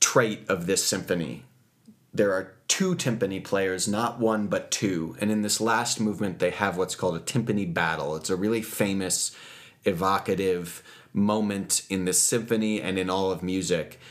[0.01, 1.45] trait of this symphony.
[2.13, 5.15] There are two timpani players, not one but two.
[5.21, 8.17] And in this last movement, they have what's called a timpani battle.
[8.17, 9.33] It's a really famous,
[9.85, 10.83] evocative
[11.13, 14.01] moment in this symphony and in all of music.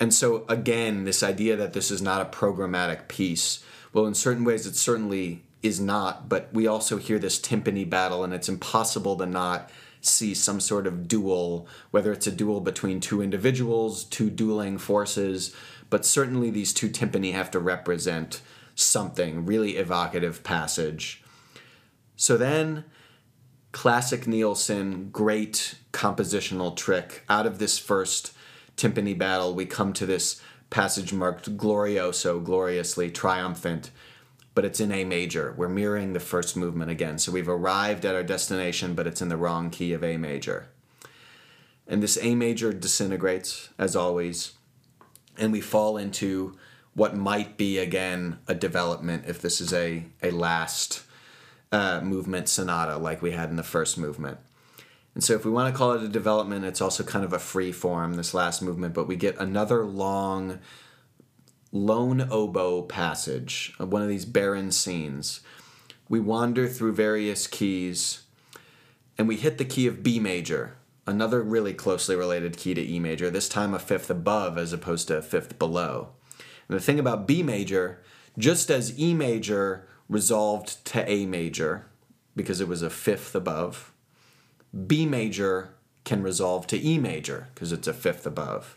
[0.00, 3.62] And so, again, this idea that this is not a programmatic piece,
[3.92, 8.24] well, in certain ways, it certainly is not, but we also hear this timpani battle,
[8.24, 9.70] and it's impossible to not
[10.02, 15.54] see some sort of duel, whether it's a duel between two individuals, two dueling forces,
[15.90, 18.40] but certainly these two timpani have to represent
[18.74, 21.22] something, really evocative passage.
[22.16, 22.84] So then,
[23.72, 27.24] classic Nielsen, great compositional trick.
[27.28, 28.32] Out of this first
[28.76, 30.40] timpani battle, we come to this
[30.70, 33.90] passage marked glorioso, gloriously triumphant
[34.54, 35.54] but it's in A major.
[35.56, 37.18] We're mirroring the first movement again.
[37.18, 40.68] So we've arrived at our destination, but it's in the wrong key of A major.
[41.86, 44.52] And this A major disintegrates, as always,
[45.38, 46.56] and we fall into
[46.94, 51.02] what might be again a development if this is a, a last
[51.70, 54.38] uh, movement sonata like we had in the first movement.
[55.14, 57.38] And so, if we want to call it a development, it's also kind of a
[57.38, 60.58] free form, this last movement, but we get another long
[61.72, 65.40] lone oboe passage, of one of these barren scenes.
[66.08, 68.22] We wander through various keys
[69.18, 72.98] and we hit the key of B major, another really closely related key to E
[72.98, 76.10] major, this time a fifth above as opposed to a fifth below.
[76.68, 78.02] And the thing about B major,
[78.38, 81.86] just as E major resolved to A major
[82.36, 83.92] because it was a fifth above,
[84.86, 88.76] B major can resolve to E major because it's a fifth above.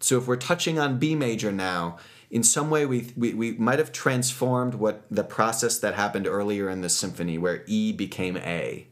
[0.00, 1.98] So if we're touching on B major now,
[2.30, 6.68] in some way we, we, we might have transformed what the process that happened earlier
[6.68, 8.86] in the symphony where E became A.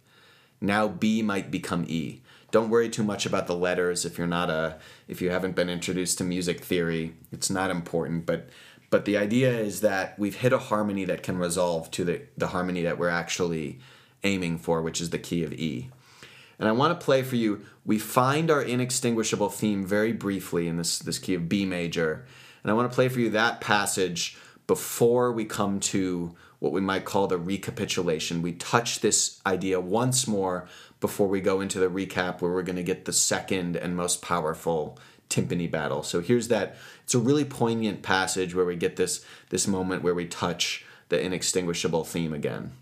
[0.60, 2.22] Now B might become E.
[2.50, 4.78] Don't worry too much about the letters if you're not a
[5.08, 7.14] if you haven't been introduced to music theory.
[7.30, 8.48] It's not important, but
[8.88, 12.48] but the idea is that we've hit a harmony that can resolve to the, the
[12.48, 13.80] harmony that we're actually
[14.22, 15.90] aiming for, which is the key of E.
[16.58, 17.62] And I want to play for you.
[17.84, 22.24] We find our inextinguishable theme very briefly in this, this key of B major.
[22.62, 24.36] And I want to play for you that passage
[24.66, 28.42] before we come to what we might call the recapitulation.
[28.42, 30.66] We touch this idea once more
[31.00, 34.22] before we go into the recap, where we're going to get the second and most
[34.22, 34.98] powerful
[35.28, 36.02] timpani battle.
[36.02, 36.76] So here's that.
[37.04, 41.20] It's a really poignant passage where we get this this moment where we touch the
[41.20, 42.72] inextinguishable theme again.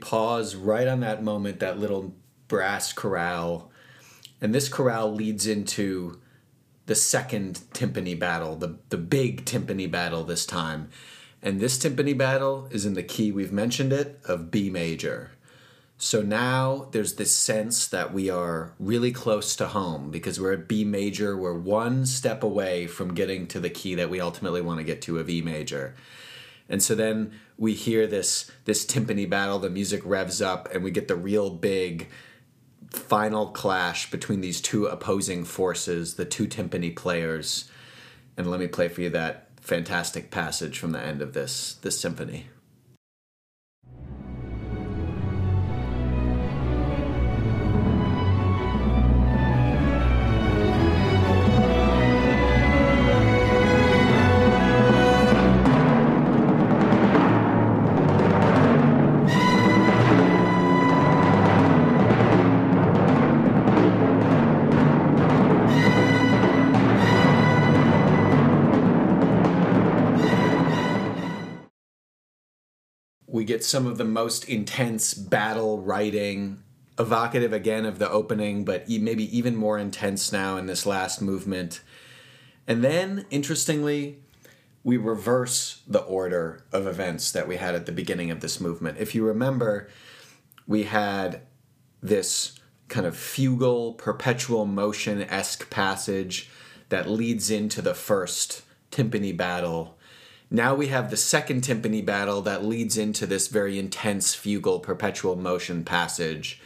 [0.00, 2.14] Pause right on that moment, that little
[2.48, 3.70] brass chorale,
[4.40, 6.20] and this chorale leads into
[6.86, 10.88] the second timpani battle, the, the big timpani battle this time.
[11.42, 15.32] And this timpani battle is in the key, we've mentioned it, of B major.
[15.98, 20.68] So now there's this sense that we are really close to home because we're at
[20.68, 21.36] B major.
[21.36, 25.02] We're one step away from getting to the key that we ultimately want to get
[25.02, 25.96] to of E major.
[26.68, 30.90] And so then we hear this this timpani battle, the music revs up, and we
[30.90, 32.08] get the real big
[32.90, 37.70] final clash between these two opposing forces, the two timpani players.
[38.36, 42.00] And let me play for you that fantastic passage from the end of this this
[42.00, 42.46] symphony.
[73.38, 76.60] We get some of the most intense battle writing,
[76.98, 81.80] evocative again of the opening, but maybe even more intense now in this last movement.
[82.66, 84.18] And then, interestingly,
[84.82, 88.98] we reverse the order of events that we had at the beginning of this movement.
[88.98, 89.88] If you remember,
[90.66, 91.42] we had
[92.02, 92.58] this
[92.88, 96.50] kind of fugal, perpetual motion esque passage
[96.88, 99.96] that leads into the first timpani battle
[100.50, 105.36] now we have the second timpani battle that leads into this very intense fugal perpetual
[105.36, 106.60] motion passage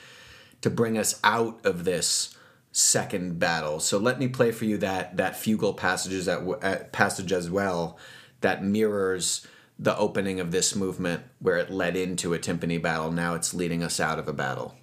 [0.61, 2.37] to bring us out of this
[2.71, 3.81] second battle.
[3.81, 7.99] So let me play for you that that fugal passages at, passage as well
[8.41, 9.47] that mirrors
[9.79, 13.11] the opening of this movement where it led into a timpani battle.
[13.11, 14.77] Now it's leading us out of a battle.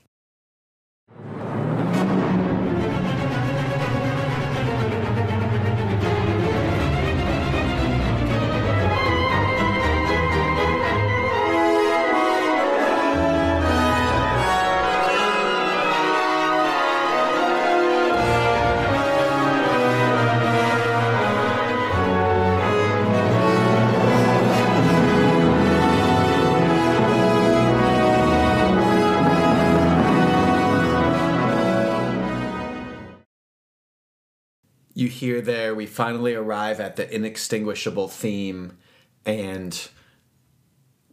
[35.40, 38.78] Hear there, we finally arrive at the inextinguishable theme,
[39.26, 39.90] and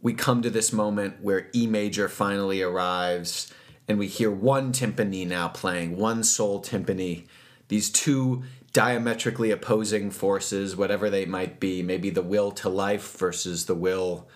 [0.01, 3.53] we come to this moment where E major finally arrives,
[3.87, 7.25] and we hear one timpani now playing, one sole timpani.
[7.69, 13.65] These two diametrically opposing forces, whatever they might be, maybe the will to life versus
[13.65, 14.27] the will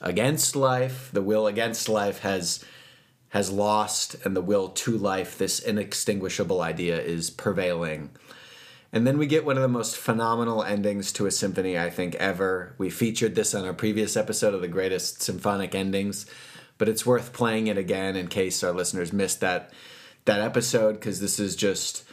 [0.00, 1.10] against life.
[1.12, 2.64] The will against life has
[3.30, 8.10] has lost, and the will to life, this inextinguishable idea, is prevailing.
[8.96, 12.14] And then we get one of the most phenomenal endings to a symphony, I think,
[12.14, 12.74] ever.
[12.78, 16.24] We featured this on our previous episode of the greatest symphonic endings,
[16.78, 19.70] but it's worth playing it again in case our listeners missed that
[20.24, 22.04] that episode because this is just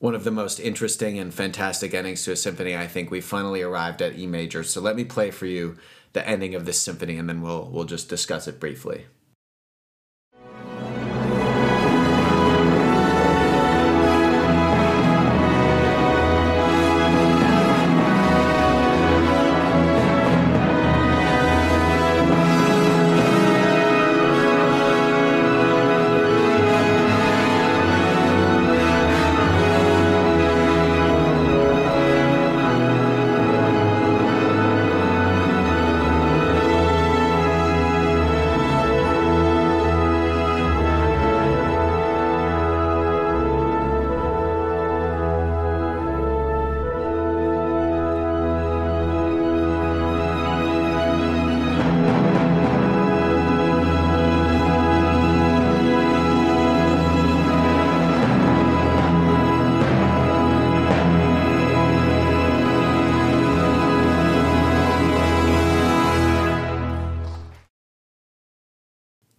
[0.00, 2.76] one of the most interesting and fantastic endings to a symphony.
[2.76, 4.64] I think we finally arrived at E major.
[4.64, 5.78] So let me play for you
[6.14, 9.06] the ending of this symphony, and then we'll we'll just discuss it briefly.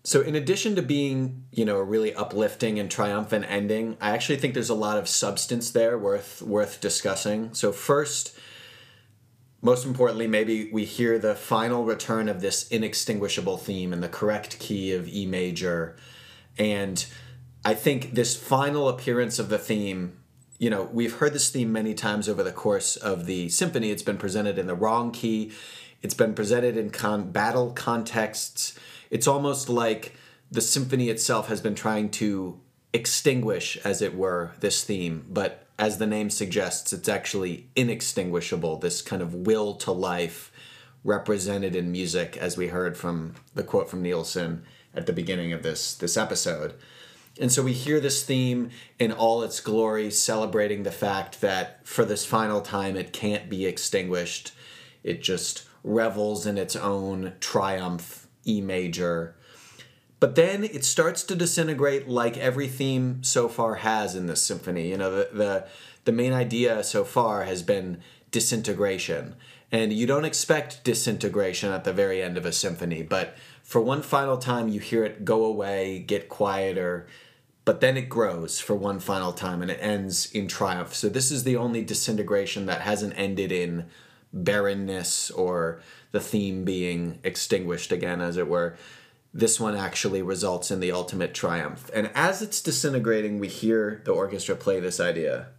[0.10, 4.38] So, in addition to being, you know, a really uplifting and triumphant ending, I actually
[4.38, 7.54] think there's a lot of substance there worth worth discussing.
[7.54, 8.36] So, first,
[9.62, 14.58] most importantly, maybe we hear the final return of this inextinguishable theme in the correct
[14.58, 15.96] key of E major,
[16.58, 17.06] and
[17.64, 20.18] I think this final appearance of the theme.
[20.58, 23.92] You know, we've heard this theme many times over the course of the symphony.
[23.92, 25.52] It's been presented in the wrong key.
[26.02, 28.74] It's been presented in con- battle contexts
[29.10, 30.16] it's almost like
[30.52, 32.60] the symphony itself has been trying to
[32.94, 39.02] extinguish, as it were, this theme, but as the name suggests, it's actually inextinguishable, this
[39.02, 40.52] kind of will to life
[41.04, 45.64] represented in music, as we heard from the quote from Nielsen at the beginning of
[45.64, 46.74] this, this episode.
[47.40, 52.04] And so we hear this theme in all its glory, celebrating the fact that for
[52.04, 54.52] this final time it can't be extinguished.
[55.04, 59.36] It just revels in its own triumph, E major.
[60.20, 64.90] But then it starts to disintegrate like every theme so far has in this symphony.
[64.90, 65.68] You know, the, the,
[66.06, 69.36] the main idea so far has been disintegration.
[69.72, 74.02] And you don't expect disintegration at the very end of a symphony, but for one
[74.02, 77.08] final time you hear it go away, get quieter,
[77.66, 80.96] but then it grows for one final time and it ends in triumph.
[80.96, 83.86] So this is the only disintegration that hasn't ended in
[84.34, 88.76] barrenness or the theme being extinguished again, as it were.
[89.34, 91.92] This one actually results in the ultimate triumph.
[91.94, 95.50] And as it's disintegrating, we hear the orchestra play this idea.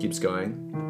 [0.00, 0.83] Keeps going.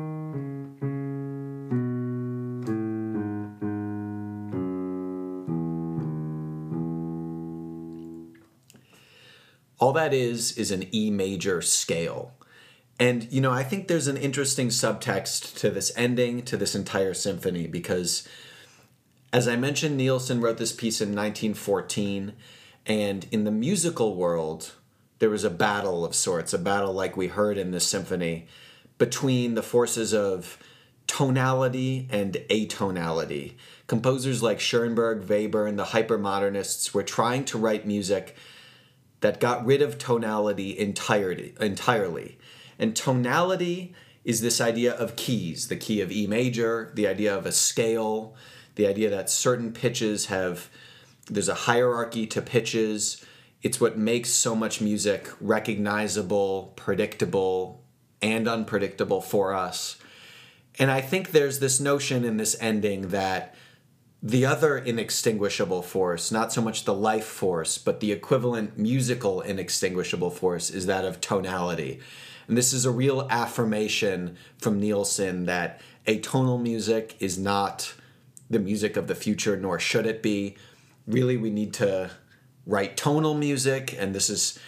[9.95, 12.33] That is is an E major scale.
[13.01, 17.15] And, you know, I think there's an interesting subtext to this ending, to this entire
[17.15, 18.29] symphony, because
[19.33, 22.35] as I mentioned, Nielsen wrote this piece in 1914,
[22.87, 24.75] and in the musical world,
[25.19, 28.47] there was a battle of sorts, a battle like we heard in this symphony,
[28.97, 30.57] between the forces of
[31.09, 33.55] tonality and atonality.
[33.89, 38.37] Composers like Schoenberg, Webern, and the hypermodernists were trying to write music
[39.25, 42.37] that got rid of tonality entirely, entirely.
[42.79, 47.47] And tonality is this idea of keys, the key of E major, the idea of
[47.47, 48.37] a scale,
[48.75, 50.69] the idea that certain pitches have
[51.31, 53.25] there's a hierarchy to pitches.
[53.63, 57.83] It's what makes so much music recognizable, predictable,
[58.21, 59.97] and unpredictable for us.
[60.79, 63.55] And I think there's this notion in this ending that
[64.27, 70.31] the other inextinguishable force, not so much the life force, but the equivalent musical inextinguishable
[70.31, 72.01] force, is that of tonality.
[72.49, 77.93] And this is a real affirmation from Nielsen that atonal music is not
[78.49, 80.57] the music of the future, nor should it be.
[81.07, 82.11] Really, we need to
[82.67, 84.59] write tonal music, and this is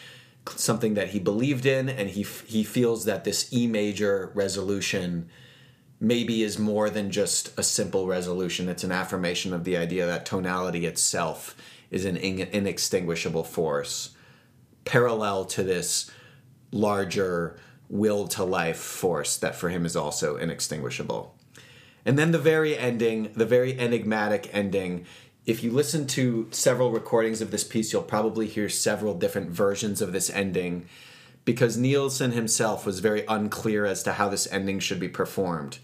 [0.55, 5.31] something that he believed in, and he, he feels that this E major resolution
[6.01, 8.69] maybe is more than just a simple resolution.
[8.69, 11.57] It's an affirmation of the idea that tonality itself
[11.91, 14.11] is an inextinguishable force,
[14.85, 16.11] parallel to this
[16.73, 21.35] larger will to life force that for him is also inextinguishable.
[22.05, 25.07] And then the very ending, the very enigmatic ending.
[25.45, 30.03] If you listen to several recordings of this piece, you'll probably hear several different versions
[30.03, 30.87] of this ending
[31.47, 35.79] because Nielsen himself was very unclear as to how this ending should be performed.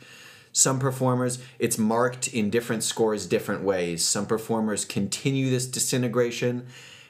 [0.53, 4.05] Some performers, it's marked in different scores different ways.
[4.05, 6.67] Some performers continue this disintegration,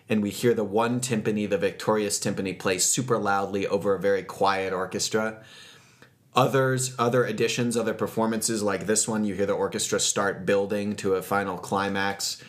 [0.09, 4.23] and we hear the one timpani, the victorious timpani, play super loudly over a very
[4.23, 5.43] quiet orchestra.
[6.37, 11.15] Others, other editions, other performances like this one, you hear the orchestra start building to
[11.15, 12.43] a final climax.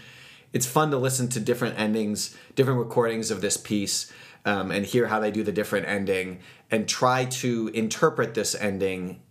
[0.52, 4.12] It's fun to listen to different endings, different recordings of this piece
[4.46, 6.40] um, and hear how they do the different ending
[6.70, 9.22] and try to interpret this ending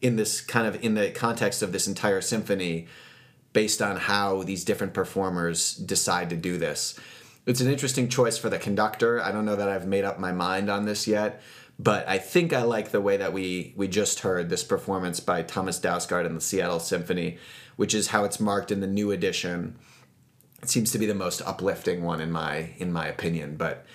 [0.00, 2.88] in this kind of in the context of this entire symphony
[3.52, 6.98] based on how these different performers decide to do this.
[7.46, 9.20] It's an interesting choice for the conductor.
[9.20, 11.42] I don't know that I've made up my mind on this yet,
[11.78, 15.42] but I think I like the way that we we just heard this performance by
[15.42, 17.38] Thomas Dausgaard and the Seattle Symphony,
[17.76, 19.76] which is how it's marked in the new edition.
[20.62, 23.86] It seems to be the most uplifting one in my in my opinion, but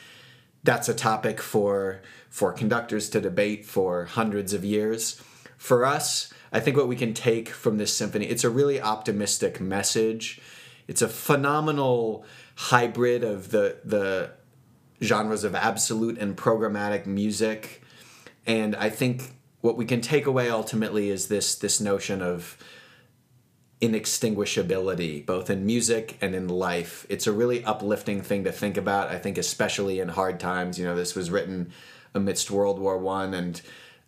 [0.68, 5.20] that's a topic for for conductors to debate for hundreds of years.
[5.57, 9.61] For us, I think what we can take from this symphony, it's a really optimistic
[9.61, 10.41] message.
[10.86, 14.32] It's a phenomenal hybrid of the the
[15.01, 17.82] genres of absolute and programmatic music.
[18.45, 22.57] And I think what we can take away ultimately is this this notion of
[23.82, 27.05] inextinguishability, both in music and in life.
[27.09, 29.09] It's a really uplifting thing to think about.
[29.09, 30.80] I think, especially in hard times.
[30.80, 31.71] You know, this was written
[32.13, 33.61] amidst World War One, and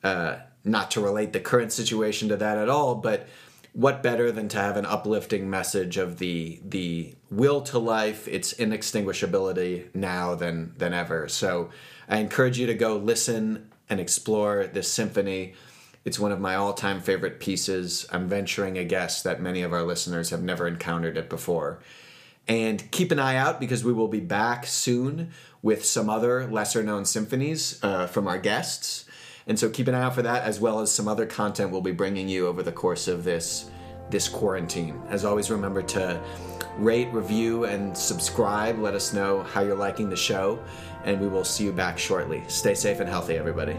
[0.04, 3.28] uh, not to relate the current situation to that at all, but
[3.74, 8.54] what better than to have an uplifting message of the the will to life, its
[8.54, 11.28] inextinguishability now than than ever.
[11.28, 11.70] So
[12.08, 15.54] I encourage you to go listen and explore this symphony.
[16.06, 18.06] It's one of my all time favorite pieces.
[18.12, 21.80] I'm venturing a guess that many of our listeners have never encountered it before.
[22.48, 25.32] And keep an eye out because we will be back soon
[25.62, 29.06] with some other lesser known symphonies uh, from our guests.
[29.46, 31.82] And so keep an eye out for that, as well as some other content we'll
[31.82, 33.70] be bringing you over the course of this
[34.10, 35.00] this quarantine.
[35.10, 36.20] As always, remember to
[36.78, 38.80] rate, review, and subscribe.
[38.80, 40.60] Let us know how you're liking the show,
[41.04, 42.44] and we will see you back shortly.
[42.48, 43.78] Stay safe and healthy, everybody.